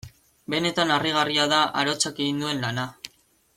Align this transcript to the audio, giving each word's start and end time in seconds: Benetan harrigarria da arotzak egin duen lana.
Benetan 0.53 0.93
harrigarria 0.95 1.45
da 1.53 1.61
arotzak 1.83 2.25
egin 2.25 2.43
duen 2.47 2.67
lana. 2.67 2.89